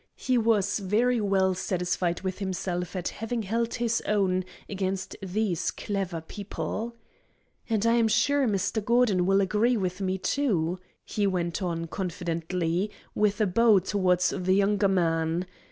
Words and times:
He 0.17 0.35
was 0.35 0.79
very 0.79 1.21
well 1.21 1.53
satisfied 1.53 2.21
with 2.21 2.39
himself 2.39 2.95
at 2.95 3.09
having 3.09 3.43
held 3.43 3.75
his 3.75 4.01
own 4.07 4.45
against 4.67 5.15
these 5.21 5.69
clever 5.69 6.21
people. 6.21 6.95
"And 7.69 7.85
I 7.85 7.93
am 7.97 8.07
sure 8.07 8.47
Mr. 8.47 8.83
Gordon 8.83 9.27
will 9.27 9.41
agree 9.41 9.77
with 9.77 10.01
me, 10.01 10.17
too," 10.17 10.79
he 11.05 11.27
went 11.27 11.61
on, 11.61 11.85
confidently, 11.85 12.89
with 13.13 13.39
a 13.41 13.45
bow 13.45 13.77
towards 13.77 14.31
the 14.35 14.53
younger 14.55 14.87
man. 14.87 15.45